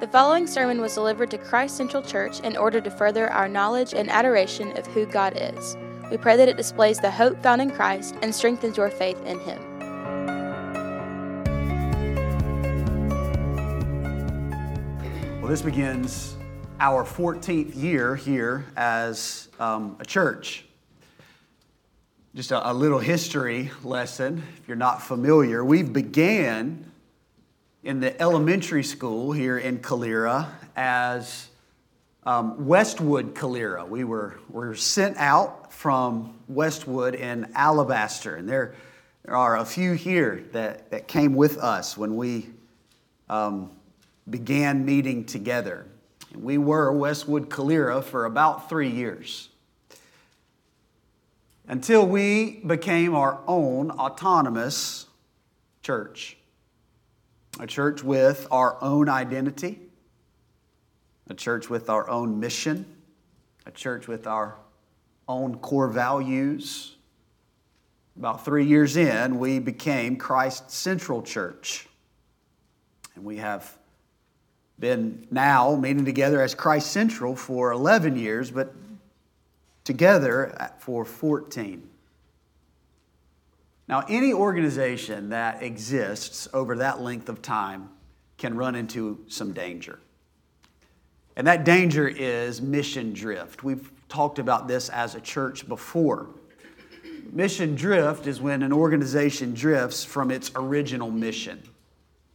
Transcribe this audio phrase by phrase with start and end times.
[0.00, 3.94] The following sermon was delivered to Christ Central Church in order to further our knowledge
[3.94, 5.76] and adoration of who God is.
[6.08, 9.40] We pray that it displays the hope found in Christ and strengthens your faith in
[9.40, 9.58] Him.
[15.40, 16.36] Well, this begins
[16.78, 20.64] our 14th year here as um, a church.
[22.36, 25.64] Just a, a, little history lesson, if you're not familiar.
[25.64, 26.88] We began
[27.88, 30.46] in the elementary school here in Calera
[30.76, 31.48] as
[32.24, 33.86] um, Westwood Calera.
[33.86, 38.74] We were, were sent out from Westwood in Alabaster, and there,
[39.24, 42.50] there are a few here that, that came with us when we
[43.30, 43.70] um,
[44.28, 45.86] began meeting together.
[46.34, 49.48] We were Westwood Calera for about three years
[51.66, 55.06] until we became our own autonomous
[55.82, 56.37] church.
[57.60, 59.80] A church with our own identity,
[61.28, 62.86] a church with our own mission,
[63.66, 64.56] a church with our
[65.26, 66.94] own core values.
[68.16, 71.88] About three years in, we became Christ Central Church.
[73.14, 73.76] And we have
[74.78, 78.72] been now meeting together as Christ Central for 11 years, but
[79.84, 81.88] together for 14.
[83.88, 87.88] Now, any organization that exists over that length of time
[88.36, 89.98] can run into some danger.
[91.36, 93.64] And that danger is mission drift.
[93.64, 96.28] We've talked about this as a church before.
[97.32, 101.62] Mission drift is when an organization drifts from its original mission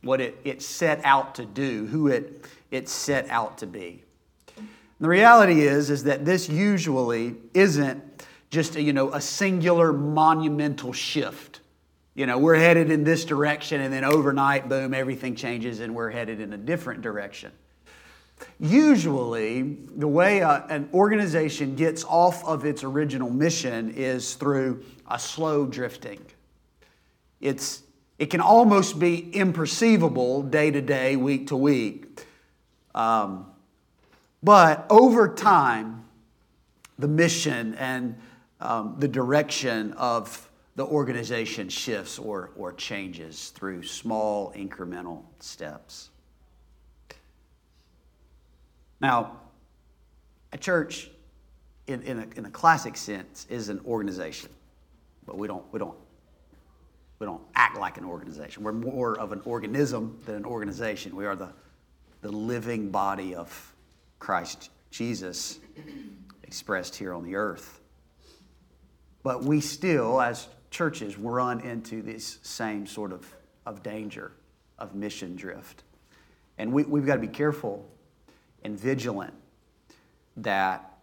[0.04, 4.04] what it, it set out to do, who it, it set out to be.
[4.58, 4.68] And
[5.00, 8.13] the reality is, is that this usually isn't
[8.54, 11.60] just a, you know, a singular monumental shift.
[12.14, 16.12] You know, we're headed in this direction, and then overnight, boom, everything changes, and we're
[16.12, 17.52] headed in a different direction.
[18.60, 19.64] Usually,
[19.96, 25.66] the way a, an organization gets off of its original mission is through a slow
[25.66, 26.24] drifting.
[27.42, 27.82] It's
[28.20, 32.24] it can almost be imperceivable day to day, week to week.
[32.94, 33.48] Um,
[34.44, 36.06] but over time,
[37.00, 38.16] the mission and
[38.64, 46.10] um, the direction of the organization shifts or, or changes through small incremental steps.
[49.00, 49.38] Now,
[50.54, 51.12] a church,
[51.88, 54.50] in, in, a, in a classic sense, is an organization,
[55.26, 55.98] but we don't, we don't
[57.20, 58.64] we don't act like an organization.
[58.64, 61.16] We're more of an organism than an organization.
[61.16, 61.54] We are the,
[62.22, 63.74] the living body of
[64.20, 65.60] Christ Jesus
[66.44, 67.80] expressed here on the earth.
[69.24, 73.34] But we still, as churches, run into this same sort of,
[73.66, 74.34] of danger
[74.78, 75.84] of mission drift.
[76.58, 77.90] And we, we've got to be careful
[78.64, 79.34] and vigilant
[80.38, 80.98] that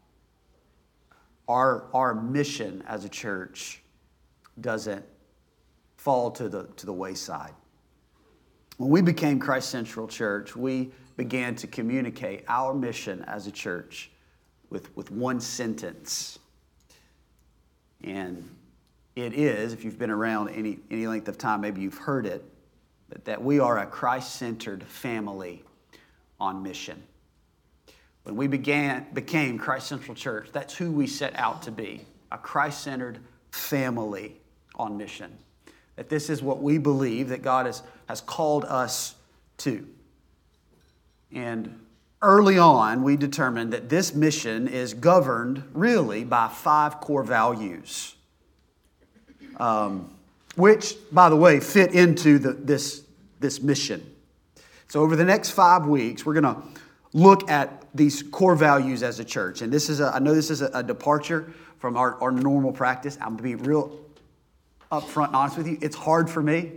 [1.49, 3.83] our, our mission as a church
[4.61, 5.05] doesn't
[5.97, 7.53] fall to the, to the wayside.
[8.77, 14.11] When we became Christ Central Church, we began to communicate our mission as a church
[14.71, 16.39] with, with one sentence.
[18.03, 18.49] And
[19.17, 22.45] it is, if you've been around any, any length of time, maybe you've heard it,
[23.09, 25.65] but that we are a Christ centered family
[26.39, 27.03] on mission.
[28.23, 32.39] When we began, became Christ Central Church, that's who we set out to be a
[32.39, 33.19] Christ centered
[33.51, 34.41] family
[34.77, 35.37] on mission
[36.01, 39.17] that this is what we believe that God has, has called us
[39.59, 39.87] to.
[41.31, 41.79] And
[42.23, 48.15] early on, we determined that this mission is governed really by five core values,
[49.57, 50.15] um,
[50.57, 53.03] which, by the way, fit into the, this,
[53.39, 54.05] this mission.
[54.89, 56.63] So, over the next five weeks, we're going to
[57.13, 59.63] look at these core values as a church.
[59.63, 62.73] And this is a, I know this is a, a departure from our, our normal
[62.73, 63.17] practice.
[63.21, 63.99] I'm going to be real
[64.93, 66.73] upfront and honest with you, it's hard for me.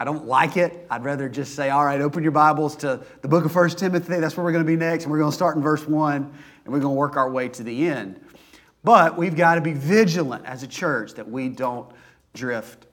[0.00, 0.86] I don't like it.
[0.88, 4.20] I'd rather just say, all right, open your Bibles to the book of First Timothy.
[4.20, 5.02] That's where we're going to be next.
[5.02, 6.32] And we're going to start in verse 1 and
[6.72, 8.24] we're going to work our way to the end.
[8.84, 11.90] But we've got to be vigilant as a church that we don't
[12.32, 12.86] drift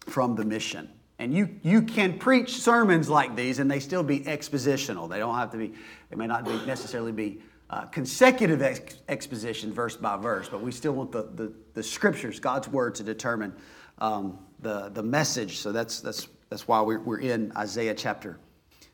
[0.00, 0.90] from the mission.
[1.18, 5.08] And you, you can preach sermons like these and they still be expositional.
[5.08, 5.72] They don't have to be,
[6.10, 7.40] they may not be necessarily be
[7.70, 12.38] uh, consecutive ex- exposition, verse by verse, but we still want the, the, the scriptures,
[12.40, 13.54] God's word, to determine
[14.00, 15.58] um, the, the message.
[15.58, 18.38] So that's, that's, that's why we're, we're in Isaiah chapter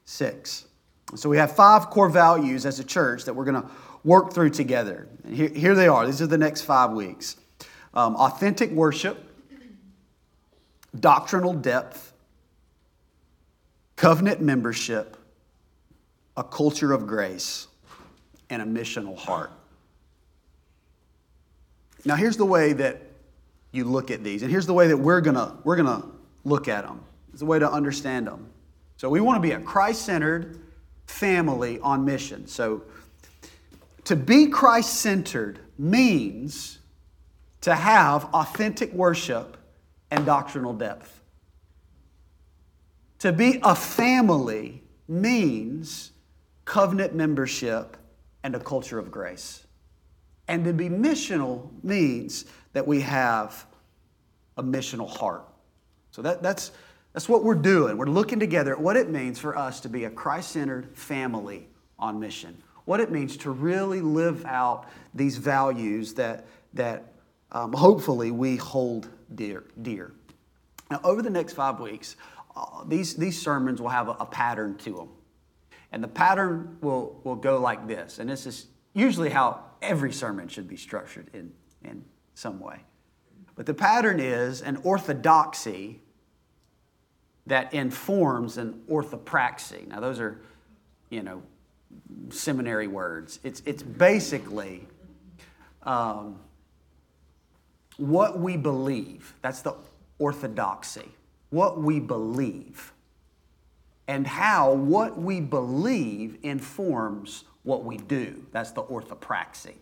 [0.05, 0.67] 6.
[1.15, 3.69] So we have five core values as a church that we're going to
[4.05, 5.09] work through together.
[5.25, 6.07] And here, here they are.
[6.07, 7.37] These are the next five weeks
[7.95, 9.19] um, authentic worship,
[10.99, 12.13] doctrinal depth,
[13.97, 15.17] covenant membership,
[16.37, 17.69] a culture of grace,
[18.49, 19.53] and a missional heart.
[22.05, 23.01] Now, here's the way that
[23.73, 26.05] you look at these, and here's the way that we're gonna, we're gonna
[26.45, 27.01] look at them.
[27.33, 28.49] It's a way to understand them.
[28.97, 30.61] So, we want to be a Christ centered
[31.07, 32.47] family on mission.
[32.47, 32.83] So,
[34.05, 36.79] to be Christ centered means
[37.63, 39.57] to have authentic worship
[40.11, 41.23] and doctrinal depth.
[43.21, 46.11] To be a family means
[46.65, 47.97] covenant membership
[48.43, 49.62] and a culture of grace.
[50.53, 52.45] And to be missional means
[52.75, 53.65] that we have
[54.59, 55.49] a missional heart.
[56.11, 56.73] So that, that's,
[57.15, 57.97] that's what we're doing.
[57.97, 61.69] We're looking together at what it means for us to be a Christ centered family
[61.99, 62.63] on mission.
[62.85, 66.45] What it means to really live out these values that,
[66.75, 67.15] that
[67.53, 70.13] um, hopefully we hold dear, dear.
[70.91, 72.17] Now, over the next five weeks,
[72.55, 75.09] uh, these, these sermons will have a, a pattern to them.
[75.93, 78.19] And the pattern will, will go like this.
[78.19, 81.53] And this is usually how every sermon should be structured in,
[81.85, 82.81] in some way.
[83.55, 86.01] But the pattern is an orthodoxy
[87.47, 89.87] that informs an orthopraxy.
[89.89, 90.41] Now, those are,
[91.11, 91.43] you know,
[92.31, 93.41] seminary words.
[93.43, 94.87] It's, it's basically
[95.83, 96.39] um,
[97.97, 99.35] what we believe.
[99.43, 99.75] That's the
[100.19, 101.09] orthodoxy.
[101.51, 102.93] What we believe.
[104.09, 108.45] And how what we believe informs what we do.
[108.53, 109.75] That's the orthopraxy.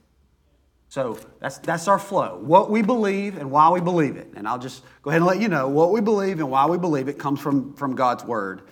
[0.88, 2.41] So that's, that's our flow.
[2.43, 4.29] What we believe and why we believe it.
[4.35, 6.79] And I'll just go ahead and let you know what we believe and why we
[6.79, 8.62] believe it comes from, from God's Word.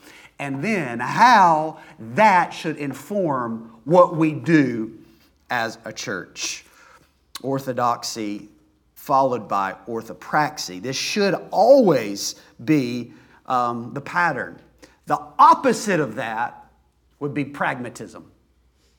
[0.40, 1.78] And then how
[2.14, 4.99] that should inform what we do
[5.49, 6.64] as a church.
[7.43, 8.49] Orthodoxy
[8.94, 10.82] followed by orthopraxy.
[10.82, 12.34] This should always
[12.64, 13.12] be
[13.46, 14.60] um, the pattern.
[15.06, 16.66] The opposite of that
[17.20, 18.31] would be pragmatism.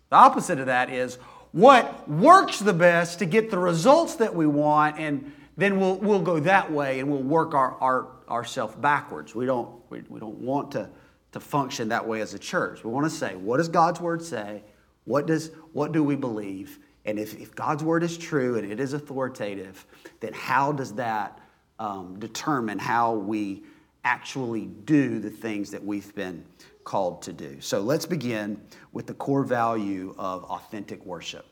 [0.10, 1.18] The opposite of that is
[1.52, 6.22] what works the best to get the results that we want, and then we'll, we'll
[6.22, 9.36] go that way and we'll work our, our, ourselves backwards.
[9.36, 10.90] We don't, we, we don't want to,
[11.34, 12.84] to function that way as a church.
[12.84, 14.64] We want to say, what does God's word say?
[15.06, 16.80] What, does, what do we believe?
[17.06, 19.86] And if, if God's word is true and it is authoritative,
[20.20, 21.40] then how does that
[21.80, 23.64] um, determine how we
[24.04, 26.46] actually do the things that we've been
[26.90, 27.62] called to do?
[27.62, 28.60] So let's begin
[28.94, 31.46] with the core value of authentic worship.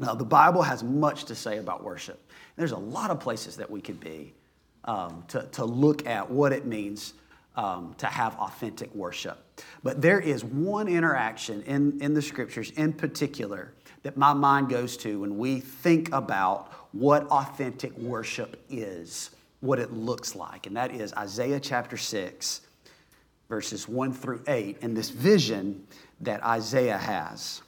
[0.00, 2.20] Now, the Bible has much to say about worship.
[2.56, 4.34] There's a lot of places that we could be
[4.84, 7.14] um, to, to look at what it means
[7.54, 9.38] um, to have authentic worship.
[9.84, 14.96] But there is one interaction in, in the scriptures in particular that my mind goes
[14.96, 19.30] to when we think about what authentic worship is,
[19.60, 20.66] what it looks like.
[20.66, 22.62] And that is Isaiah chapter 6,
[23.48, 25.86] verses 1 through 8, and this vision
[26.20, 27.62] that Isaiah has.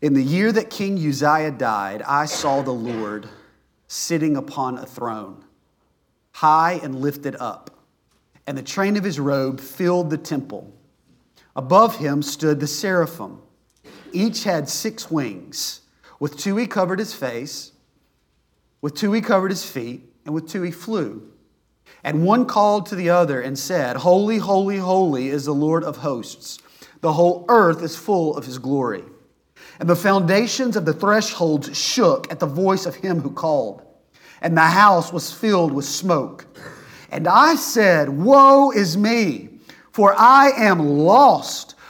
[0.00, 3.28] In the year that King Uzziah died, I saw the Lord
[3.88, 5.44] sitting upon a throne,
[6.32, 7.70] high and lifted up,
[8.46, 10.72] and the train of his robe filled the temple.
[11.56, 13.40] Above him stood the seraphim.
[14.12, 15.80] Each had six wings.
[16.20, 17.72] With two he covered his face,
[18.80, 21.28] with two he covered his feet, and with two he flew.
[22.04, 25.98] And one called to the other and said, Holy, holy, holy is the Lord of
[25.98, 26.58] hosts.
[27.00, 29.04] The whole earth is full of his glory.
[29.80, 33.82] And the foundations of the thresholds shook at the voice of him who called,
[34.40, 36.46] and the house was filled with smoke.
[37.10, 39.50] And I said, Woe is me,
[39.92, 41.74] for I am lost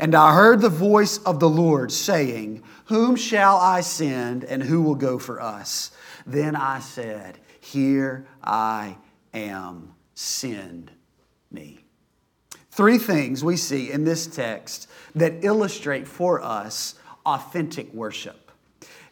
[0.00, 4.80] And I heard the voice of the Lord saying, Whom shall I send, and who
[4.80, 5.90] will go for us?
[6.26, 8.96] Then I said, Here I
[9.34, 10.90] am, send
[11.52, 11.84] me.
[12.70, 16.94] Three things we see in this text that illustrate for us
[17.26, 18.50] authentic worship.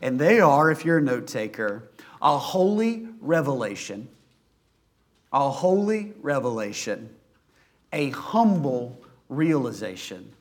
[0.00, 1.90] And they are, if you're a note taker,
[2.23, 4.09] a holy revelation,
[5.35, 7.14] a holy revelation,
[7.92, 10.33] a humble realization,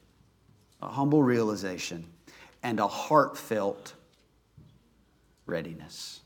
[0.81, 2.05] a humble realization,
[2.63, 3.93] and a heartfelt
[5.45, 6.21] readiness.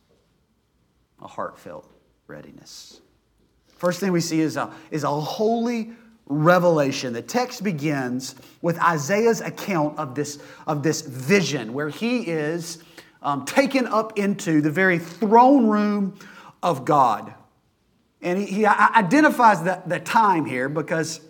[1.21, 1.89] A heartfelt
[2.27, 2.99] readiness.
[3.67, 5.91] First thing we see is a, is a holy
[6.27, 7.13] revelation.
[7.13, 12.83] The text begins with Isaiah's account of this, of this vision where he is
[13.21, 16.17] um, taken up into the very throne room
[16.63, 17.33] of God.
[18.21, 21.21] And he, he identifies the, the time here because,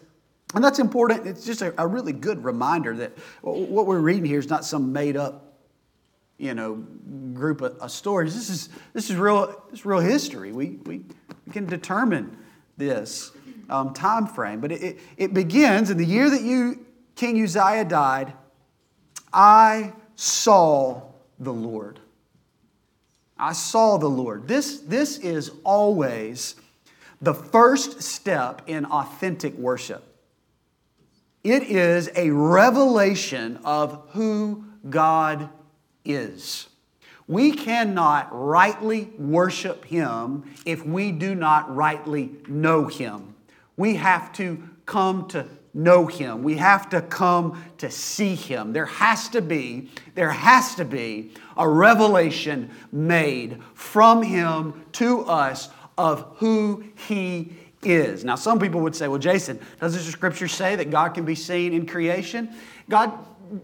[0.54, 1.26] and that's important.
[1.28, 4.92] It's just a, a really good reminder that what we're reading here is not some
[4.92, 5.54] made up,
[6.38, 6.76] you know,
[7.34, 8.36] group of, of stories.
[8.36, 10.52] This is, this is real, is real history.
[10.52, 11.06] We, we,
[11.46, 12.38] we can determine
[12.78, 13.32] this
[13.70, 14.60] um, time frame.
[14.60, 18.34] But it, it, it begins in the year that you, King Uzziah died,
[19.32, 21.02] I saw
[21.40, 22.00] the Lord.
[23.38, 24.48] I saw the Lord.
[24.48, 26.56] This, this is always
[27.22, 30.11] the first step in authentic worship.
[31.44, 35.50] It is a revelation of who God
[36.06, 36.68] is.
[37.28, 43.36] We cannot rightly worship Him if we do not rightly know Him.
[43.78, 46.44] We have to come to know him.
[46.44, 48.74] We have to come to see him.
[48.74, 55.70] There has to be, there has to be a revelation made from him to us
[55.98, 58.24] of who he is.
[58.24, 61.36] Now, some people would say, well, Jason, does the scripture say that God can be
[61.36, 62.54] seen in creation?
[62.90, 63.12] God,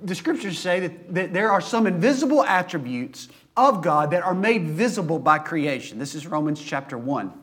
[0.04, 4.68] the scriptures say that, that there are some invisible attributes of God that are made
[4.68, 5.98] visible by creation.
[6.00, 7.34] This is Romans chapter 1.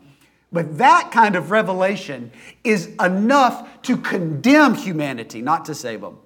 [0.53, 2.31] But that kind of revelation
[2.63, 6.19] is enough to condemn humanity, not to save them.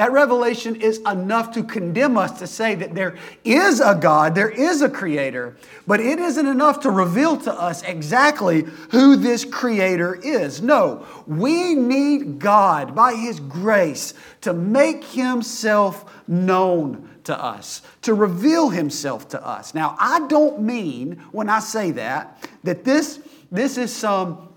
[0.00, 4.48] That revelation is enough to condemn us to say that there is a God, there
[4.48, 10.14] is a creator, but it isn't enough to reveal to us exactly who this creator
[10.14, 10.62] is.
[10.62, 18.70] No, we need God by his grace to make himself known to us, to reveal
[18.70, 19.74] himself to us.
[19.74, 23.20] Now, I don't mean when I say that, that this,
[23.52, 24.48] this is some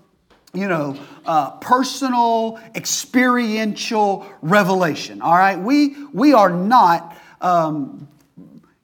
[0.54, 0.96] you know,
[1.26, 5.20] uh, personal, experiential revelation.
[5.20, 8.08] All right, we we are not, um,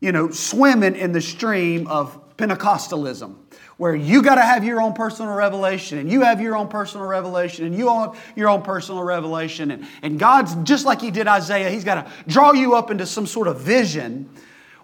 [0.01, 3.37] you know, swimming in the stream of Pentecostalism,
[3.77, 7.07] where you got to have your own personal revelation, and you have your own personal
[7.07, 11.29] revelation, and you have your own personal revelation, and, and God's just like He did
[11.29, 11.71] Isaiah.
[11.71, 14.29] He's got to draw you up into some sort of vision.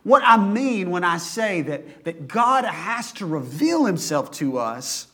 [0.02, 5.08] What I mean when I say that, that God has to reveal Himself to us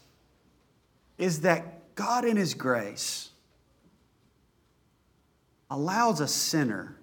[1.23, 3.31] is that God, in His grace,
[5.71, 6.97] allows a sinner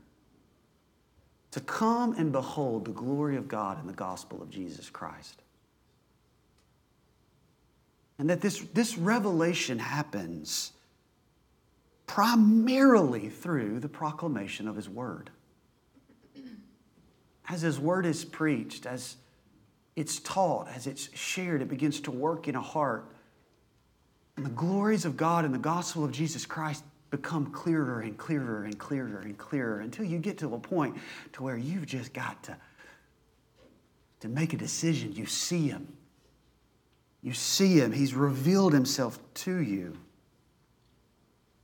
[1.51, 5.41] to come and behold the glory of God in the gospel of Jesus Christ.
[8.19, 10.73] And that this, this revelation happens
[12.05, 15.29] primarily through the proclamation of His Word.
[17.47, 19.15] As His Word is preached, as
[19.95, 23.09] it's taught, as it's shared, it begins to work in a heart
[24.39, 28.63] and the glories of God and the gospel of Jesus Christ become clearer and clearer
[28.63, 30.95] and clearer and clearer until you get to a point
[31.33, 32.55] to where you've just got to,
[34.21, 35.11] to make a decision.
[35.11, 35.91] You see him.
[37.21, 37.91] You see him.
[37.91, 39.97] He's revealed himself to you.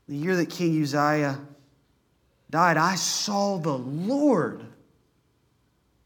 [0.09, 1.39] The year that King Uzziah
[2.49, 4.65] died, I saw the Lord.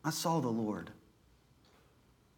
[0.05, 0.91] I saw the Lord.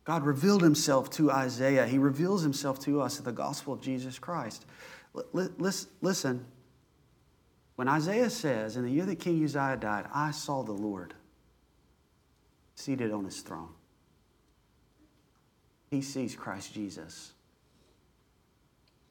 [0.04, 1.86] God revealed himself to Isaiah.
[1.86, 4.66] He reveals himself to us in the gospel of Jesus Christ.
[5.34, 6.46] Listen,
[7.76, 11.14] when Isaiah says, in the year that King Uzziah died, I saw the Lord
[12.76, 13.70] seated on his throne,
[15.92, 17.34] he sees Christ Jesus.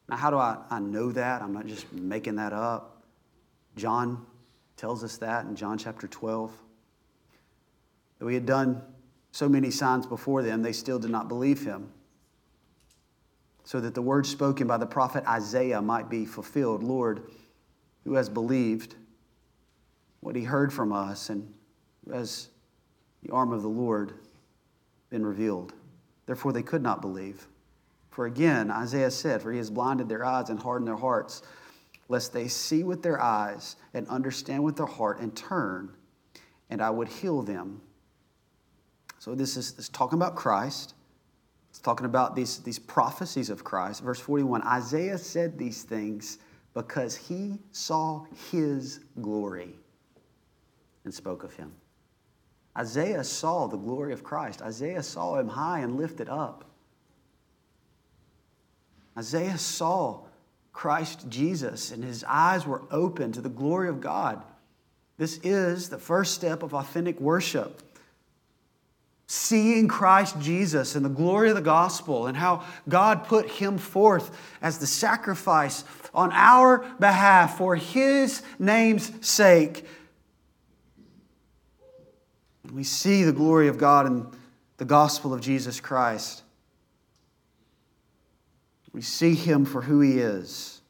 [0.09, 1.40] Now, how do I, I know that?
[1.40, 3.04] I'm not just making that up.
[3.76, 4.26] John
[4.76, 6.50] tells us that in John chapter 12.
[8.18, 8.82] That we had done
[9.32, 11.92] so many signs before them, they still did not believe him.
[13.64, 17.22] So that the word spoken by the prophet Isaiah might be fulfilled Lord,
[18.04, 18.96] who has believed
[20.20, 21.52] what he heard from us, and
[22.04, 22.49] who has
[23.22, 24.14] the arm of the Lord
[25.10, 25.72] been revealed?
[26.26, 27.46] Therefore, they could not believe.
[28.10, 31.42] For again, Isaiah said, For he has blinded their eyes and hardened their hearts,
[32.08, 35.94] lest they see with their eyes and understand with their heart and turn,
[36.68, 37.82] and I would heal them.
[39.20, 40.94] So this is, is talking about Christ.
[41.68, 44.02] It's talking about these, these prophecies of Christ.
[44.02, 46.38] Verse 41 Isaiah said these things
[46.72, 49.74] because he saw his glory
[51.04, 51.70] and spoke of him.
[52.78, 54.62] Isaiah saw the glory of Christ.
[54.62, 56.64] Isaiah saw him high and lifted up.
[59.18, 60.22] Isaiah saw
[60.72, 64.42] Christ Jesus, and his eyes were open to the glory of God.
[65.18, 67.82] This is the first step of authentic worship
[69.32, 74.37] seeing Christ Jesus and the glory of the gospel and how God put him forth
[74.60, 79.87] as the sacrifice on our behalf for his name's sake.
[82.72, 84.26] We see the glory of God in
[84.78, 86.42] the gospel of Jesus Christ.
[88.92, 90.80] We see him for who he is.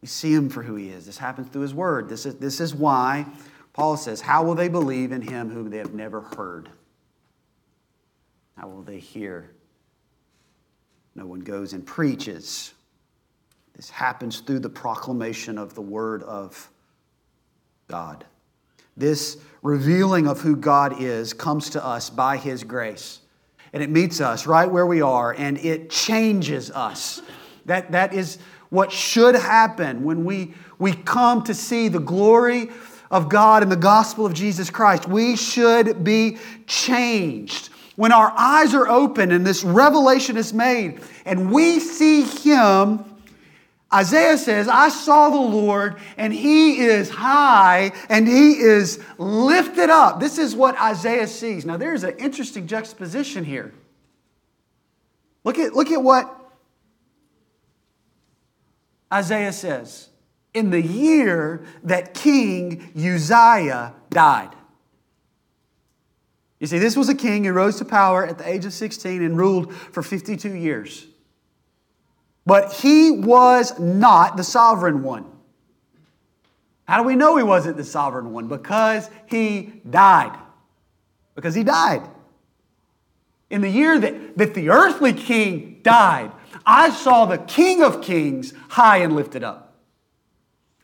[0.00, 1.06] We see him for who he is.
[1.06, 2.08] This happens through his word.
[2.08, 3.26] This is, this is why
[3.72, 6.70] Paul says, How will they believe in him whom they have never heard?
[8.56, 9.50] How will they hear?
[11.14, 12.74] No one goes and preaches.
[13.74, 16.70] This happens through the proclamation of the word of
[17.88, 18.24] God.
[18.96, 23.20] This revealing of who God is comes to us by his grace
[23.74, 27.20] and it meets us right where we are and it changes us.
[27.66, 28.38] That, that is
[28.70, 32.70] what should happen when we, we come to see the glory
[33.10, 35.08] of God in the gospel of Jesus Christ.
[35.08, 37.70] We should be changed.
[37.96, 43.04] When our eyes are open and this revelation is made and we see Him
[43.94, 50.18] Isaiah says, I saw the Lord and he is high and he is lifted up.
[50.18, 51.64] This is what Isaiah sees.
[51.64, 53.72] Now, there's an interesting juxtaposition here.
[55.44, 56.34] Look at, look at what
[59.12, 60.08] Isaiah says.
[60.54, 64.50] In the year that King Uzziah died.
[66.60, 69.22] You see, this was a king who rose to power at the age of 16
[69.22, 71.06] and ruled for 52 years.
[72.46, 75.26] But he was not the sovereign one.
[76.86, 78.48] How do we know he wasn't the sovereign one?
[78.48, 80.38] Because he died.
[81.34, 82.02] Because he died.
[83.50, 86.30] In the year that, that the earthly king died,
[86.66, 89.74] I saw the King of Kings high and lifted up.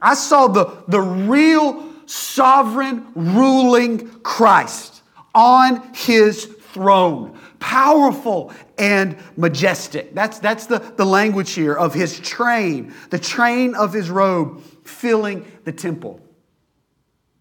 [0.01, 5.00] I saw the, the real sovereign ruling Christ
[5.35, 10.15] on his throne powerful and majestic.
[10.15, 15.47] That's, that's the, the language here of his train, the train of his robe filling
[15.65, 16.21] the temple.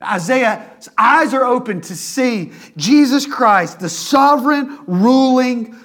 [0.03, 5.75] Isaiah's eyes are open to see Jesus Christ, the sovereign, ruling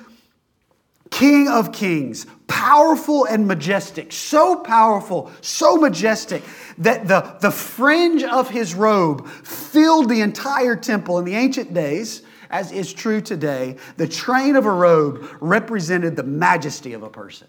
[1.11, 6.43] King of kings, powerful and majestic, so powerful, so majestic
[6.79, 12.23] that the, the fringe of his robe filled the entire temple in the ancient days
[12.55, 17.49] as is true today, the train of a robe represented the majesty of a person.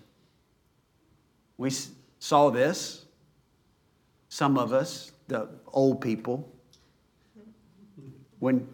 [1.58, 1.70] We
[2.18, 3.06] saw this,
[4.30, 6.52] some of us, the old people,
[8.40, 8.68] when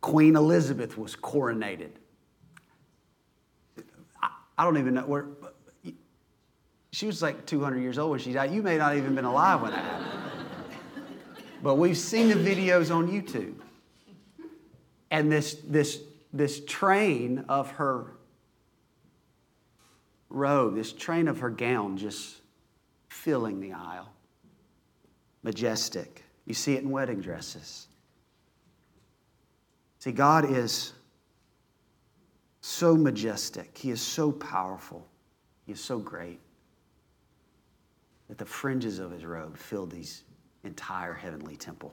[0.00, 1.90] Queen Elizabeth was coronated.
[4.56, 5.26] I don't even know where.
[6.92, 8.52] She was like 200 years old when she died.
[8.52, 10.08] You may not even been alive when that happened.
[11.62, 13.54] But we've seen the videos on YouTube
[15.10, 16.00] and this, this,
[16.32, 18.12] this train of her
[20.28, 22.40] robe, this train of her gown just
[23.08, 24.12] filling the aisle.
[25.42, 26.24] Majestic.
[26.44, 27.86] You see it in wedding dresses.
[29.98, 30.92] See, God is
[32.60, 35.06] so majestic, He is so powerful,
[35.64, 36.40] He is so great
[38.32, 40.24] that the fringes of His robe filled these
[40.64, 41.92] entire heavenly temple.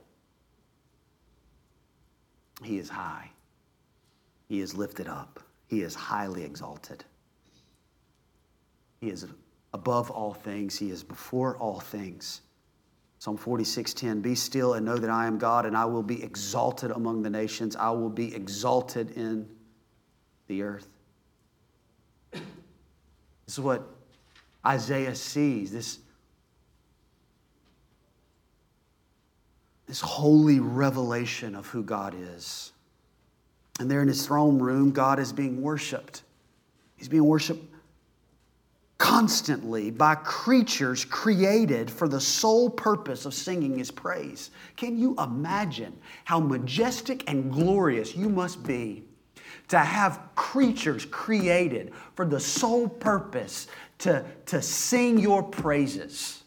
[2.64, 3.30] He is high.
[4.48, 5.42] He is lifted up.
[5.68, 7.04] He is highly exalted.
[9.02, 9.28] He is
[9.74, 10.80] above all things.
[10.80, 12.40] He is before all things.
[13.18, 16.92] Psalm 46:10 Be still and know that I am God and I will be exalted
[16.92, 17.76] among the nations.
[17.76, 19.46] I will be exalted in
[20.48, 20.88] the earth.
[22.32, 22.42] This
[23.48, 23.84] is what
[24.66, 25.74] Isaiah sees.
[25.74, 26.00] This
[29.90, 32.74] this holy revelation of who God is.
[33.80, 36.22] And there in his throne room, God is being worshiped.
[36.96, 37.66] He's being worshiped
[39.00, 44.52] constantly by creatures created for the sole purpose of singing his praise.
[44.76, 49.06] Can you imagine how majestic and glorious you must be
[49.70, 53.66] to have creatures created for the sole purpose
[54.00, 56.44] to, to sing your praises?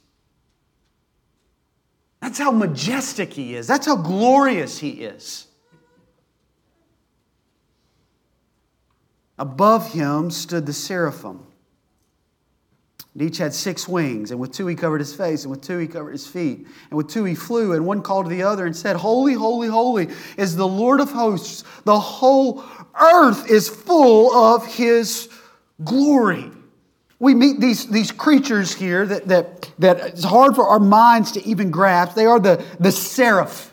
[2.23, 3.67] That's how majestic he is.
[3.67, 5.49] That's how glorious he is.
[9.41, 11.45] Above him stood the seraphim.
[13.13, 15.79] And each had six wings, and with two he covered his face, and with two
[15.79, 16.59] he covered his feet,
[16.91, 19.67] and with two he flew, and one called to the other and said, Holy, holy,
[19.67, 20.09] holy
[20.39, 21.65] is the Lord of hosts.
[21.85, 22.65] The whole
[22.99, 25.29] earth is full of his
[25.85, 26.53] glory
[27.23, 31.47] we meet these, these creatures here that, that, that it's hard for our minds to
[31.47, 32.17] even grasp.
[32.17, 33.73] They are the, the seraph,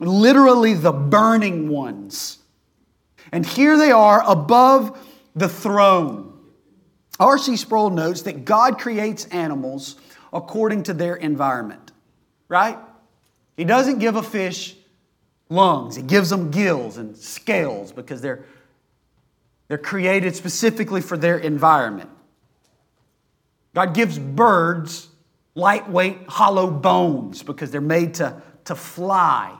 [0.00, 2.40] literally the burning ones.
[3.32, 5.02] And here they are above
[5.34, 6.38] the throne.
[7.18, 7.56] R.C.
[7.56, 9.96] Sproul notes that God creates animals
[10.30, 11.90] according to their environment,
[12.48, 12.76] right?
[13.56, 14.76] He doesn't give a fish
[15.48, 18.44] lungs, He gives them gills and scales because they're,
[19.68, 22.10] they're created specifically for their environment.
[23.74, 25.08] God gives birds
[25.54, 29.56] lightweight, hollow bones because they're made to, to fly.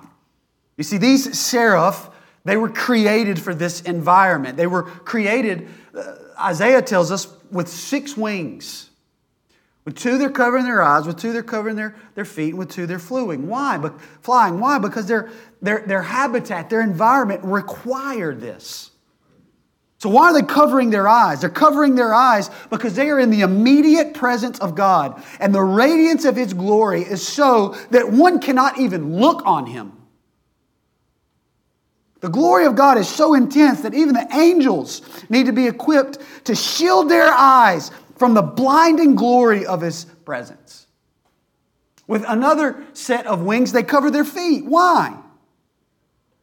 [0.77, 2.11] You see, these seraph,
[2.45, 4.57] they were created for this environment.
[4.57, 8.91] They were created, uh, Isaiah tells us, with six wings.
[9.85, 11.07] With two, they're covering their eyes.
[11.07, 12.57] With two, they're covering their, their feet.
[12.57, 13.47] With two, they're flying.
[13.47, 13.79] Why?
[13.79, 14.59] But, flying.
[14.59, 14.79] Why?
[14.79, 18.91] Because their, their, their habitat, their environment required this.
[20.05, 21.41] So, why are they covering their eyes?
[21.41, 25.25] They're covering their eyes because they are in the immediate presence of God.
[25.41, 29.93] And the radiance of His glory is so that one cannot even look on Him.
[32.21, 36.19] The glory of God is so intense that even the angels need to be equipped
[36.45, 40.87] to shield their eyes from the blinding glory of His presence.
[42.07, 44.67] With another set of wings, they cover their feet.
[44.67, 45.19] Why?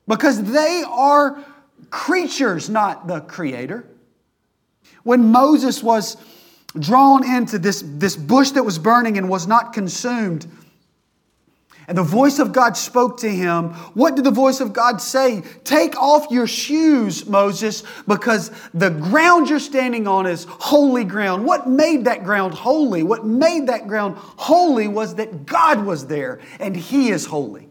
[0.08, 1.38] Because they are
[1.90, 3.86] creatures, not the Creator.
[5.04, 6.18] When Moses was
[6.80, 10.48] drawn into this, this bush that was burning and was not consumed,
[11.88, 13.72] and the voice of God spoke to him.
[13.96, 15.42] What did the voice of God say?
[15.66, 21.44] Take off your shoes, Moses, because the ground you're standing on is holy ground.
[21.44, 23.04] What made that ground holy?
[23.04, 27.71] What made that ground holy was that God was there and He is holy.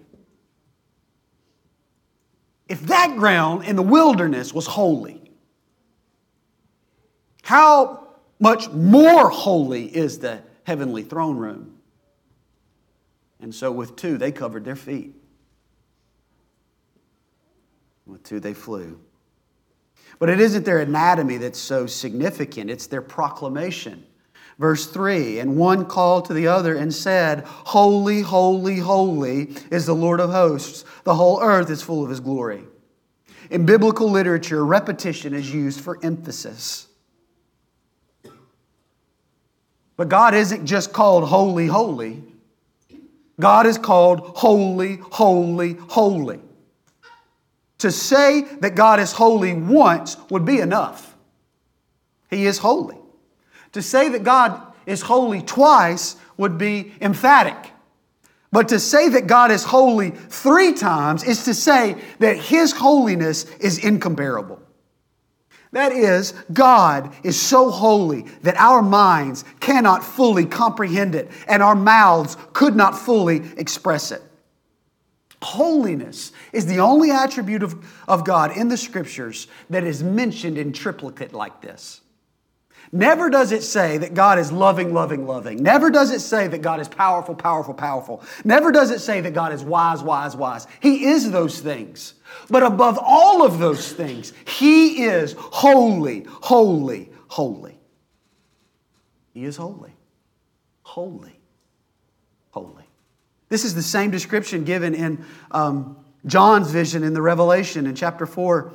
[2.71, 5.33] If that ground in the wilderness was holy,
[7.43, 8.07] how
[8.39, 11.81] much more holy is the heavenly throne room?
[13.41, 15.17] And so with two, they covered their feet.
[18.07, 19.01] With two, they flew.
[20.21, 24.07] But it isn't their anatomy that's so significant, it's their proclamation.
[24.61, 29.95] Verse 3 And one called to the other and said, Holy, holy, holy is the
[29.95, 30.85] Lord of hosts.
[31.05, 32.63] The whole earth is full of his glory.
[33.49, 36.87] In biblical literature, repetition is used for emphasis.
[39.97, 42.23] But God isn't just called holy, holy.
[43.41, 46.41] God is called holy, holy, holy.
[47.79, 51.17] To say that God is holy once would be enough.
[52.29, 53.00] He is holy.
[53.73, 57.73] To say that God is holy twice would be emphatic.
[58.53, 63.45] But to say that God is holy three times is to say that His holiness
[63.59, 64.61] is incomparable.
[65.73, 71.77] That is, God is so holy that our minds cannot fully comprehend it and our
[71.77, 74.23] mouths could not fully express it.
[75.43, 80.73] Holiness is the only attribute of, of God in the scriptures that is mentioned in
[80.73, 82.01] triplicate like this.
[82.93, 85.63] Never does it say that God is loving, loving, loving.
[85.63, 88.23] Never does it say that God is powerful, powerful, powerful.
[88.45, 90.67] Never does it say that God is wise, wise, wise.
[90.81, 92.15] He is those things.
[92.49, 97.79] But above all of those things, He is holy, holy, holy.
[99.33, 99.95] He is holy,
[100.83, 101.39] holy,
[102.51, 102.85] holy.
[103.49, 108.27] This is the same description given in um, John's vision in the Revelation in chapter
[108.27, 108.73] 4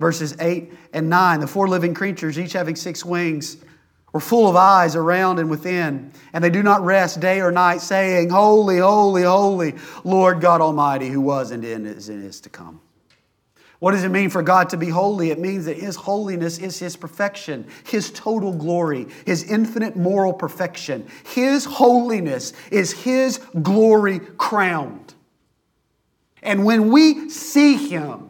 [0.00, 1.40] verses 8 and 9.
[1.40, 3.58] The four living creatures, each having six wings,
[4.12, 7.80] were full of eyes around and within, and they do not rest day or night,
[7.80, 12.80] saying, Holy, holy, holy, Lord God Almighty, who was and is and is to come.
[13.78, 15.30] What does it mean for God to be holy?
[15.30, 21.06] It means that His holiness is His perfection, His total glory, His infinite moral perfection.
[21.24, 25.14] His holiness is His glory crowned.
[26.42, 28.29] And when we see Him,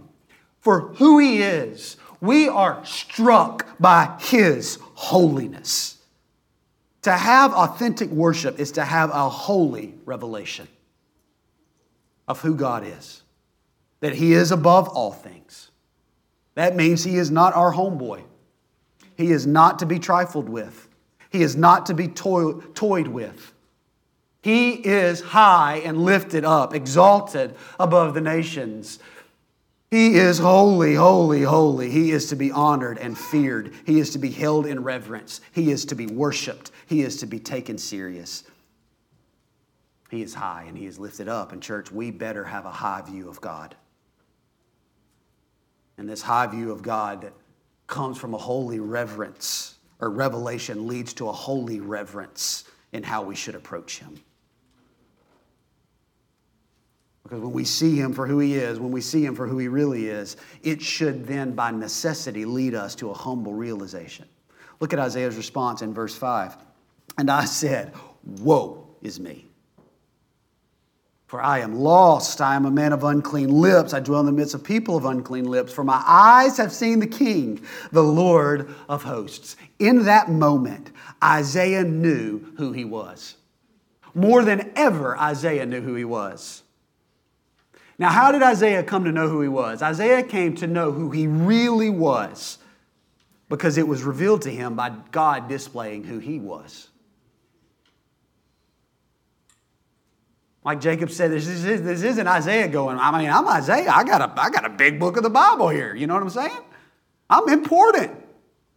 [0.61, 5.99] for who He is, we are struck by His holiness.
[7.03, 10.69] To have authentic worship is to have a holy revelation
[12.29, 13.23] of who God is,
[14.01, 15.71] that He is above all things.
[16.55, 18.23] That means He is not our homeboy,
[19.17, 20.89] He is not to be trifled with,
[21.31, 23.53] He is not to be toy- toyed with.
[24.43, 28.99] He is high and lifted up, exalted above the nations.
[29.91, 31.91] He is holy, holy, holy.
[31.91, 33.75] He is to be honored and feared.
[33.85, 35.41] He is to be held in reverence.
[35.53, 36.71] He is to be worshiped.
[36.87, 38.45] He is to be taken serious.
[40.11, 41.53] He is high and he is lifted up.
[41.53, 43.75] And, church, we better have a high view of God.
[45.99, 47.33] And this high view of God that
[47.89, 53.35] comes from a holy reverence or revelation leads to a holy reverence in how we
[53.35, 54.21] should approach him.
[57.31, 59.57] Because when we see him for who he is, when we see him for who
[59.57, 64.27] he really is, it should then, by necessity, lead us to a humble realization.
[64.81, 66.57] Look at Isaiah's response in verse 5.
[67.19, 69.47] And I said, Woe is me.
[71.29, 72.41] For I am lost.
[72.41, 73.95] I am a man of unclean lips.
[73.95, 75.73] I dwell in the midst of people of unclean lips.
[75.73, 79.55] For my eyes have seen the King, the Lord of hosts.
[79.79, 80.91] In that moment,
[81.23, 83.37] Isaiah knew who he was.
[84.15, 86.65] More than ever, Isaiah knew who he was.
[88.01, 89.83] Now, how did Isaiah come to know who he was?
[89.83, 92.57] Isaiah came to know who he really was
[93.51, 96.89] because it was revealed to him by God displaying who he was.
[100.65, 103.91] Like Jacob said, this, is, this isn't Isaiah going, I mean, I'm Isaiah.
[103.91, 105.95] I got, a, I got a big book of the Bible here.
[105.95, 106.65] You know what I'm saying?
[107.29, 108.13] I'm important.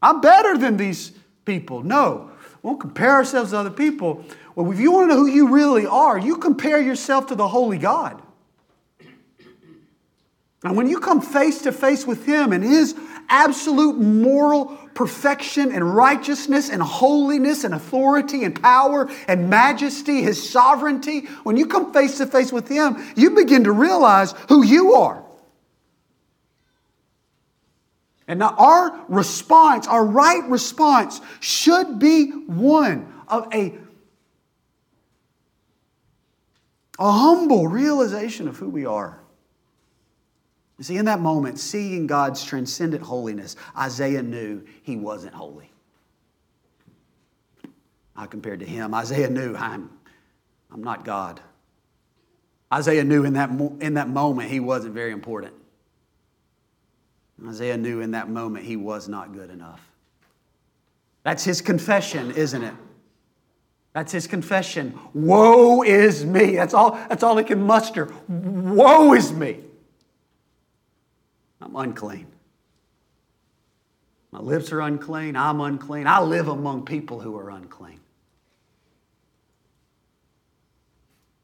[0.02, 1.14] I'm better than these
[1.46, 1.82] people.
[1.82, 2.30] No,
[2.62, 4.26] we won't compare ourselves to other people.
[4.56, 7.48] Well, if you want to know who you really are, you compare yourself to the
[7.48, 8.22] Holy God.
[10.64, 12.96] And when you come face to face with Him and His
[13.28, 21.22] absolute moral perfection and righteousness and holiness and authority and power and majesty, His sovereignty,
[21.44, 25.24] when you come face to face with Him, you begin to realize who you are.
[28.26, 33.78] And now, our response, our right response, should be one of a,
[36.98, 39.23] a humble realization of who we are.
[40.78, 45.72] You see, in that moment, seeing God's transcendent holiness, Isaiah knew he wasn't holy.
[48.16, 48.94] I compared to him.
[48.94, 49.90] Isaiah knew I'm,
[50.72, 51.42] I'm not God.
[52.74, 53.50] Isaiah knew in that,
[53.82, 55.54] in that moment he wasn't very important.
[57.48, 59.82] Isaiah knew in that moment he was not good enough.
[61.24, 62.74] That's his confession, isn't it?
[63.94, 64.98] That's his confession.
[65.14, 66.56] Woe is me.
[66.56, 68.12] That's all, that's all he can muster.
[68.28, 69.60] Woe is me.
[71.64, 72.28] I'm unclean.
[74.32, 75.36] My lips are unclean.
[75.36, 76.08] I'm unclean.
[76.08, 78.00] I live among people who are unclean.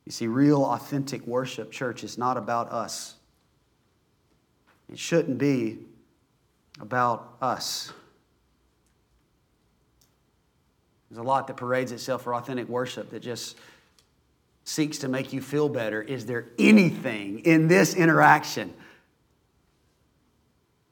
[0.06, 3.16] You see, real, authentic worship, church, is not about us.
[4.92, 5.78] It shouldn't be
[6.82, 7.94] about us.
[11.10, 13.58] There's a lot that parades itself for authentic worship that just
[14.64, 16.02] seeks to make you feel better.
[16.02, 18.74] Is there anything in this interaction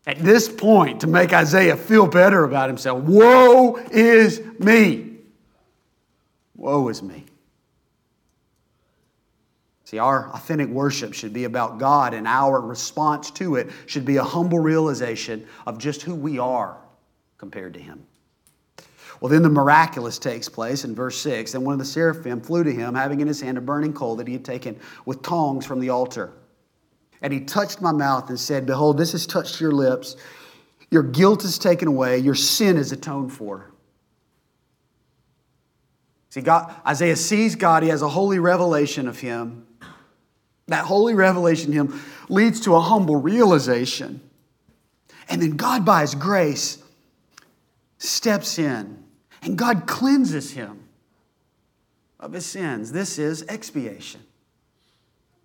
[0.08, 3.04] at this point to make Isaiah feel better about himself.
[3.04, 5.17] Woe is me!
[6.56, 7.26] Woe is me.
[9.84, 14.17] See, our authentic worship should be about God, and our response to it should be
[14.17, 16.78] a humble realization of just who we are
[17.38, 18.06] compared to Him.
[19.20, 21.54] Well, then the miraculous takes place in verse 6.
[21.54, 24.15] And one of the seraphim flew to him, having in his hand a burning coal
[24.17, 26.34] that he had taken with tongs from the altar.
[27.21, 30.15] And he touched my mouth and said, Behold, this has touched your lips.
[30.89, 33.71] Your guilt is taken away, your sin is atoned for.
[36.30, 39.65] See, God, Isaiah sees God, he has a holy revelation of him.
[40.67, 44.21] That holy revelation of him leads to a humble realization.
[45.30, 46.82] And then God, by his grace,
[47.97, 49.03] steps in
[49.41, 50.84] and God cleanses him
[52.19, 52.91] of his sins.
[52.91, 54.21] This is expiation.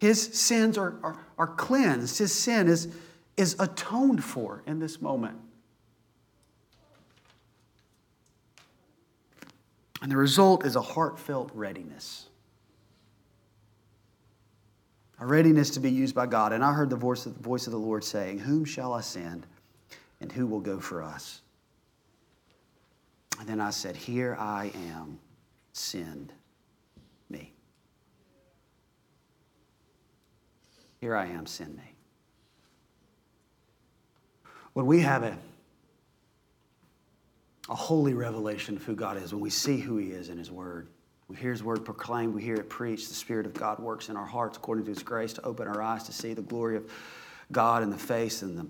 [0.03, 2.89] His sins are, are, are cleansed, his sin is,
[3.37, 5.39] is atoned for in this moment.
[10.01, 12.27] And the result is a heartfelt readiness.
[15.21, 16.53] A readiness to be used by God.
[16.53, 19.03] And I heard the voice of the, voice of the Lord saying, Whom shall I
[19.03, 19.47] send,
[20.21, 21.43] and who will go for us?
[23.39, 25.21] And then I said, Here I am,
[25.73, 26.33] send
[27.31, 27.53] me.
[31.03, 31.97] Here I am, send me.
[34.73, 35.37] When we have a,
[37.69, 40.49] a holy revelation of who God is, when we see who He is in His
[40.49, 40.87] Word,
[41.27, 44.17] we hear His Word proclaimed, we hear it preached, the Spirit of God works in
[44.17, 46.89] our hearts according to His grace to open our eyes to see the glory of
[47.51, 48.67] God in the face and the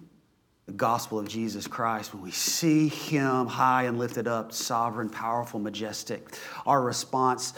[0.66, 5.58] the gospel of Jesus Christ, when we see him high and lifted up, sovereign, powerful,
[5.58, 7.54] majestic, our response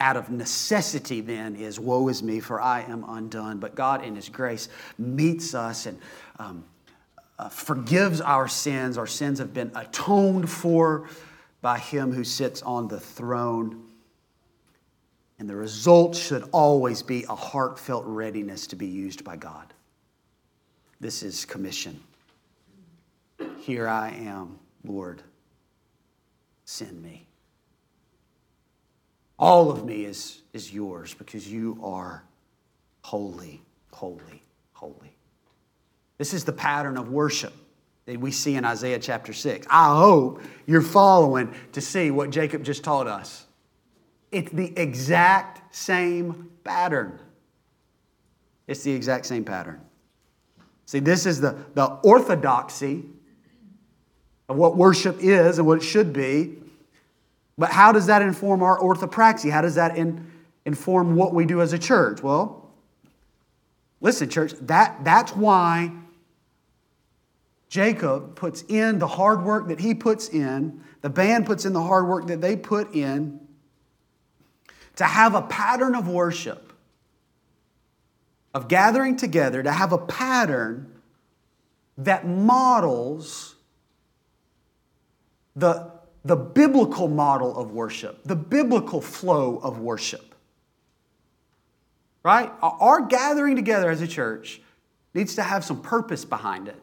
[0.00, 3.58] out of necessity then is, Woe is me, for I am undone.
[3.58, 5.98] But God, in his grace, meets us and
[6.38, 6.64] um,
[7.38, 8.96] uh, forgives our sins.
[8.96, 11.06] Our sins have been atoned for
[11.60, 13.90] by him who sits on the throne.
[15.38, 19.73] And the result should always be a heartfelt readiness to be used by God.
[21.04, 22.00] This is commission.
[23.58, 25.20] Here I am, Lord.
[26.64, 27.26] Send me.
[29.38, 32.24] All of me is, is yours because you are
[33.02, 33.60] holy,
[33.92, 35.14] holy, holy.
[36.16, 37.52] This is the pattern of worship
[38.06, 39.66] that we see in Isaiah chapter 6.
[39.68, 43.44] I hope you're following to see what Jacob just taught us.
[44.32, 47.20] It's the exact same pattern.
[48.66, 49.82] It's the exact same pattern.
[50.86, 53.04] See, this is the, the orthodoxy
[54.48, 56.56] of what worship is and what it should be.
[57.56, 59.50] But how does that inform our orthopraxy?
[59.50, 60.30] How does that in,
[60.64, 62.22] inform what we do as a church?
[62.22, 62.70] Well,
[64.00, 65.92] listen, church, that, that's why
[67.68, 71.82] Jacob puts in the hard work that he puts in, the band puts in the
[71.82, 73.40] hard work that they put in
[74.96, 76.72] to have a pattern of worship,
[78.54, 80.92] of gathering together, to have a pattern
[81.98, 83.56] that models
[85.56, 85.90] the,
[86.24, 90.34] the biblical model of worship, the biblical flow of worship.
[92.22, 92.50] Right?
[92.62, 94.60] Our gathering together as a church
[95.12, 96.80] needs to have some purpose behind it.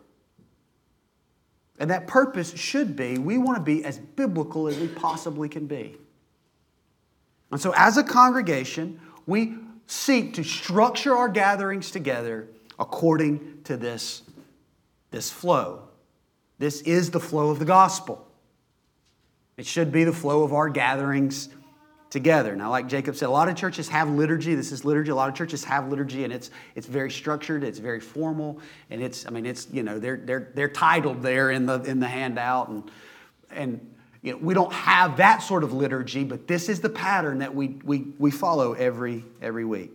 [1.79, 5.65] And that purpose should be we want to be as biblical as we possibly can
[5.65, 5.97] be.
[7.51, 9.55] And so, as a congregation, we
[9.87, 12.47] seek to structure our gatherings together
[12.79, 14.23] according to this,
[15.11, 15.83] this flow.
[16.59, 18.27] This is the flow of the gospel.
[19.57, 21.49] It should be the flow of our gatherings
[22.09, 22.55] together.
[22.55, 24.53] Now, like Jacob said, a lot of churches have liturgy.
[24.53, 25.11] This is liturgy.
[25.11, 27.63] A lot of churches have liturgy, and it's it's very structured.
[27.63, 31.51] It's very formal, and it's I mean it's you know they're they're they're titled there
[31.51, 32.91] in the in the handout, and
[33.49, 33.90] and
[34.21, 37.55] you know, we don't have that sort of liturgy, but this is the pattern that
[37.55, 39.91] we we we follow every every week.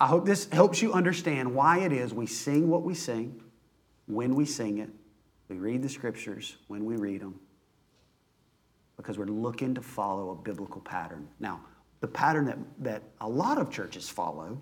[0.00, 3.42] I hope this helps you understand why it is we sing what we sing,
[4.06, 4.90] when we sing it,
[5.48, 7.38] we read the scriptures when we read them
[8.96, 11.28] because we're looking to follow a biblical pattern.
[11.40, 11.60] Now,
[12.00, 14.60] the pattern that, that a lot of churches follow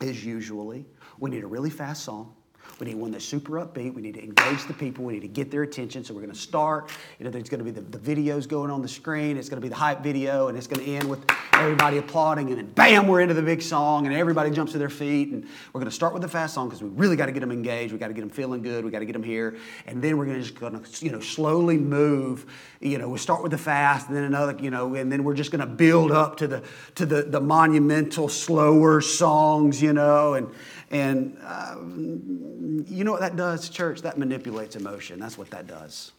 [0.00, 0.84] is usually
[1.18, 2.34] we need a really fast song.
[2.80, 3.94] We need one that's super upbeat.
[3.94, 5.04] We need to engage the people.
[5.04, 6.04] We need to get their attention.
[6.04, 6.90] So we're going to start.
[7.18, 9.36] You know, there's going to be the, the videos going on the screen.
[9.36, 12.48] It's going to be the hype video, and it's going to end with everybody applauding.
[12.48, 15.30] And then, bam, we're into the big song, and everybody jumps to their feet.
[15.30, 17.40] And we're going to start with the fast song because we really got to get
[17.40, 17.92] them engaged.
[17.92, 18.84] We got to get them feeling good.
[18.84, 19.56] We got to get them here.
[19.86, 22.46] And then we're going to just going to, you know, slowly move.
[22.80, 25.34] You know, we start with the fast, and then another, you know, and then we're
[25.34, 26.62] just going to build up to the
[26.96, 29.80] to the the monumental, slower songs.
[29.80, 30.48] You know, and
[30.90, 34.02] and uh, you know what that does, church?
[34.02, 35.18] That manipulates emotion.
[35.18, 36.12] That's what that does.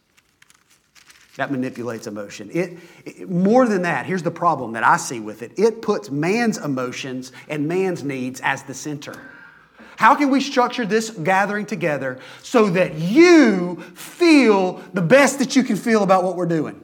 [1.36, 2.50] That manipulates emotion.
[2.52, 5.52] It, it, more than that, here's the problem that I see with it.
[5.58, 9.14] It puts man's emotions and man's needs as the center.
[9.96, 15.62] How can we structure this gathering together so that you feel the best that you
[15.62, 16.82] can feel about what we're doing?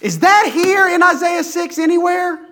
[0.00, 2.45] Is that here in Isaiah 6 anywhere?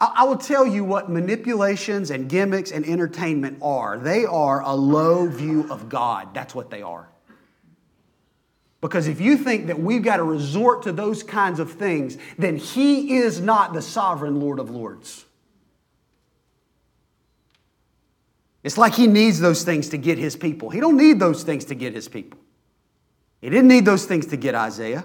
[0.00, 3.98] I will tell you what manipulations and gimmicks and entertainment are.
[3.98, 6.32] They are a low view of God.
[6.32, 7.10] That's what they are.
[8.80, 12.56] Because if you think that we've got to resort to those kinds of things, then
[12.56, 15.26] He is not the sovereign Lord of Lords.
[18.62, 20.70] It's like He needs those things to get His people.
[20.70, 22.40] He don't need those things to get His people.
[23.42, 25.04] He didn't need those things to get Isaiah.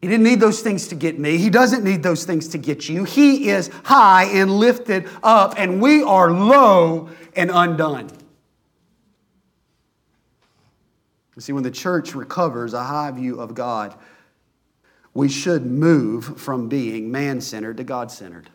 [0.00, 1.38] He didn't need those things to get me.
[1.38, 3.02] He doesn't need those things to get you.
[3.04, 8.08] He is high and lifted up, and we are low and undone.
[11.34, 13.96] You see, when the church recovers a high view of God,
[15.14, 18.50] we should move from being man centered to God centered.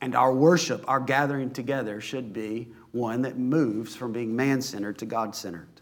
[0.00, 4.98] And our worship, our gathering together, should be one that moves from being man centered
[4.98, 5.79] to God centered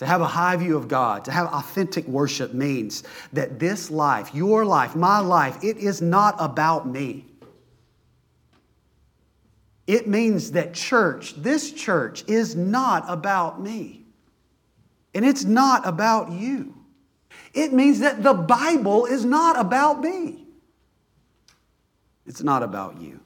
[0.00, 3.02] to have a high view of God, to have authentic worship means
[3.34, 7.26] that this life, your life, my life, it is not about me.
[9.86, 14.06] It means that church, this church, is not about me.
[15.12, 16.74] And it's not about you.
[17.52, 20.46] It means that the Bible is not about me.
[22.24, 23.20] It's not about you.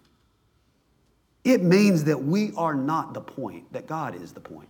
[1.44, 4.68] It means that we are not the point, that God is the point.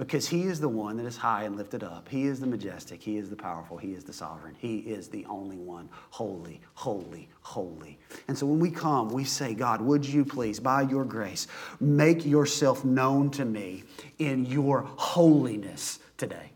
[0.00, 2.08] Because he is the one that is high and lifted up.
[2.08, 3.02] He is the majestic.
[3.02, 3.76] He is the powerful.
[3.76, 4.56] He is the sovereign.
[4.58, 5.90] He is the only one.
[6.08, 7.98] Holy, holy, holy.
[8.26, 11.48] And so when we come, we say, God, would you please, by your grace,
[11.80, 13.84] make yourself known to me
[14.18, 16.52] in your holiness today?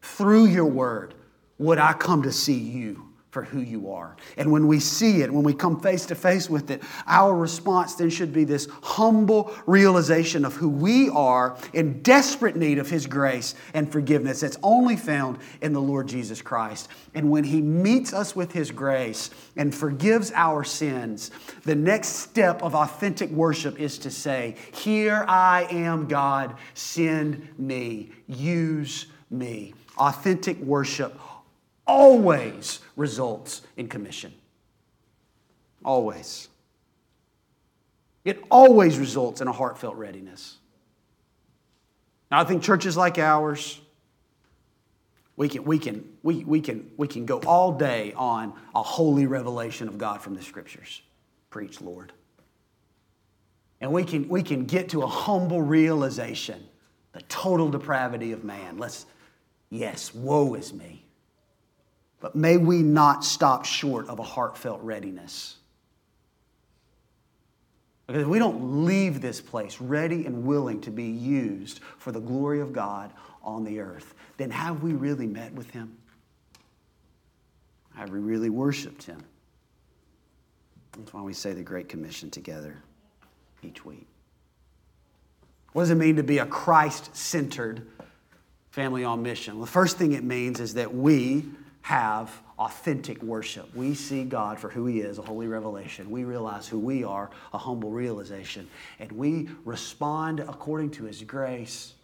[0.00, 1.12] Through your word,
[1.58, 4.16] would I come to see you for who you are.
[4.38, 7.94] And when we see it, when we come face to face with it, our response
[7.94, 13.06] then should be this humble realization of who we are in desperate need of His
[13.06, 16.88] grace and forgiveness that's only found in the Lord Jesus Christ.
[17.14, 21.30] And when He meets us with His grace and forgives our sins,
[21.64, 28.12] the next step of authentic worship is to say, Here I am, God, send me,
[28.28, 29.74] use me.
[29.98, 31.18] Authentic worship
[31.86, 34.34] always results in commission.
[35.84, 36.48] Always.
[38.24, 40.56] It always results in a heartfelt readiness.
[42.30, 43.80] Now, I think churches like ours,
[45.36, 49.26] we can, we, can, we, we, can, we can go all day on a holy
[49.26, 51.02] revelation of God from the scriptures.
[51.50, 52.12] Preach, Lord.
[53.80, 56.66] And we can, we can get to a humble realization,
[57.12, 58.76] the total depravity of man.
[58.76, 59.06] Let's,
[59.70, 61.05] yes, woe is me.
[62.26, 65.58] But may we not stop short of a heartfelt readiness.
[68.04, 72.18] Because if we don't leave this place ready and willing to be used for the
[72.18, 73.12] glory of God
[73.44, 75.96] on the earth, then have we really met with Him?
[77.94, 79.22] Have we really worshiped Him?
[80.98, 82.82] That's why we say the Great Commission together
[83.62, 84.08] each week.
[85.74, 87.86] What does it mean to be a Christ centered
[88.70, 89.54] family on mission?
[89.54, 91.44] Well, the first thing it means is that we
[91.86, 93.72] have authentic worship.
[93.72, 96.10] We see God for who He is, a holy revelation.
[96.10, 98.68] We realize who we are, a humble realization.
[98.98, 101.94] And we respond according to His grace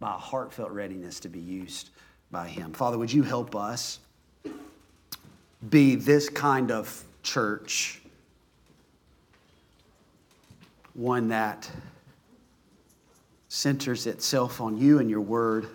[0.00, 1.90] by a heartfelt readiness to be used
[2.30, 2.72] by Him.
[2.72, 3.98] Father, would you help us
[5.68, 8.00] be this kind of church?
[10.94, 11.70] One that
[13.48, 15.68] centers itself on you and your word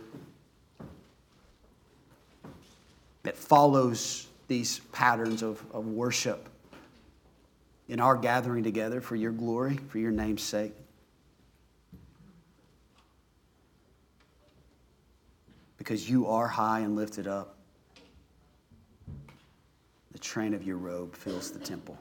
[3.23, 6.49] that follows these patterns of, of worship
[7.87, 10.73] in our gathering together for your glory, for your name's sake.
[15.77, 17.57] Because you are high and lifted up.
[20.11, 21.97] The train of your robe fills the temple.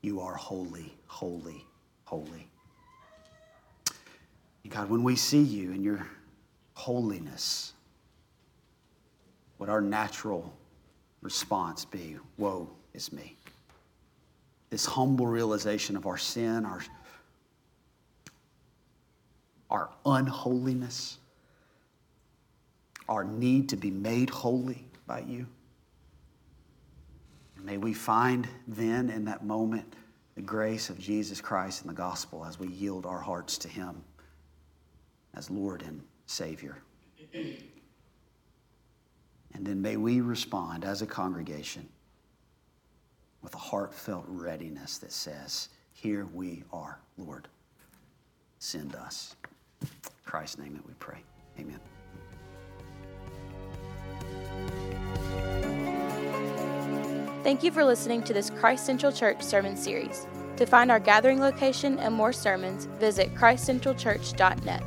[0.00, 1.66] You are holy, holy,
[2.04, 2.48] holy.
[4.68, 6.06] God, when we see you in your
[6.74, 7.72] holiness,
[9.58, 10.52] would our natural
[11.22, 13.36] response be, Woe is me?
[14.70, 16.80] This humble realization of our sin, our,
[19.70, 21.18] our unholiness,
[23.08, 25.46] our need to be made holy by you.
[27.62, 29.94] May we find then in that moment
[30.36, 34.02] the grace of Jesus Christ and the gospel as we yield our hearts to Him
[35.34, 36.78] as Lord and Savior.
[39.54, 41.88] And then may we respond as a congregation
[43.42, 47.48] with a heartfelt readiness that says, Here we are, Lord.
[48.58, 49.36] Send us.
[49.82, 49.88] In
[50.24, 51.18] Christ's name that we pray.
[51.58, 51.80] Amen.
[57.44, 60.26] Thank you for listening to this Christ Central Church sermon series.
[60.56, 64.82] To find our gathering location and more sermons, visit christcentralchurch.net.